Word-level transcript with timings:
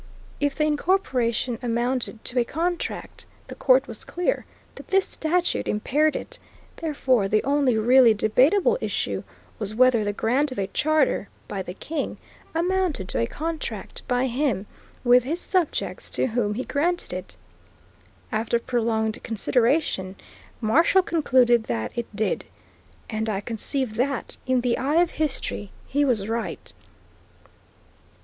If 0.39 0.55
the 0.55 0.63
incorporation 0.63 1.59
amounted 1.61 2.25
to 2.25 2.39
a 2.39 2.43
contract, 2.43 3.27
the 3.49 3.53
Court 3.53 3.85
was 3.87 4.03
clear 4.03 4.47
that 4.73 4.87
this 4.87 5.07
statute 5.07 5.67
impaired 5.67 6.15
it; 6.15 6.39
therefore 6.77 7.27
the 7.27 7.43
only 7.43 7.77
really 7.77 8.15
debatable 8.15 8.79
issue 8.81 9.23
was 9.59 9.75
whether 9.75 10.03
the 10.03 10.11
grant 10.11 10.51
of 10.51 10.57
a 10.57 10.65
charter 10.65 11.29
by 11.47 11.61
the 11.61 11.75
king 11.75 12.17
amounted 12.55 13.07
to 13.09 13.19
a 13.19 13.27
contract 13.27 14.01
by 14.07 14.25
him, 14.25 14.65
with 15.03 15.23
his 15.23 15.39
subjects 15.39 16.09
to 16.09 16.25
whom 16.25 16.55
he 16.55 16.63
granted 16.63 17.13
it. 17.13 17.37
After 18.31 18.57
prolonged 18.57 19.21
consideration 19.21 20.15
Marshall 20.61 21.03
concluded 21.03 21.65
that 21.65 21.91
it 21.93 22.07
did, 22.15 22.45
and 23.07 23.29
I 23.29 23.39
conceive 23.39 23.97
that, 23.97 24.37
in 24.47 24.61
the 24.61 24.79
eye 24.79 24.99
of 24.99 25.11
history, 25.11 25.71
he 25.85 26.03
was 26.03 26.27
right. 26.27 26.73